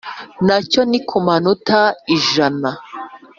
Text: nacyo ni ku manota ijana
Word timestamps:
nacyo 0.47 0.81
ni 0.89 0.99
ku 1.07 1.17
manota 1.25 1.79
ijana 2.17 2.69